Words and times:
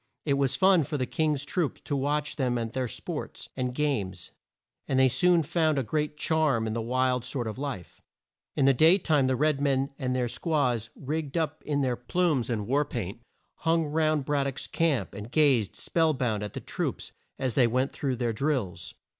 It 0.25 0.33
was 0.33 0.55
fun 0.55 0.83
for 0.83 0.97
the 0.97 1.05
King's 1.05 1.45
troops 1.45 1.79
to 1.81 1.95
watch 1.95 2.35
them 2.35 2.57
at 2.57 2.73
their 2.73 2.87
sports 2.87 3.49
and 3.55 3.71
games, 3.71 4.31
and 4.87 4.97
they 4.97 5.07
soon 5.07 5.43
found 5.43 5.77
a 5.77 5.83
great 5.83 6.17
charm 6.17 6.65
in 6.65 6.73
this 6.73 6.81
wild 6.83 7.23
sort 7.23 7.45
of 7.45 7.59
life. 7.59 8.01
In 8.55 8.65
the 8.65 8.73
day 8.73 8.97
time 8.97 9.27
the 9.27 9.35
red 9.35 9.61
men 9.61 9.91
and 9.99 10.15
their 10.15 10.27
squaws, 10.27 10.89
rigged 10.95 11.37
up 11.37 11.61
in 11.67 11.81
their 11.81 11.95
plumes 11.95 12.49
and 12.49 12.65
war 12.65 12.83
paint, 12.83 13.21
hung 13.57 13.85
round 13.85 14.25
Brad 14.25 14.47
dock's 14.47 14.65
camp, 14.65 15.13
and 15.13 15.31
gazed 15.31 15.75
spell 15.75 16.15
bound 16.15 16.41
at 16.41 16.53
the 16.53 16.61
troops 16.61 17.11
as 17.37 17.53
they 17.53 17.67
went 17.67 17.91
through 17.91 18.15
their 18.15 18.33
drills. 18.33 18.95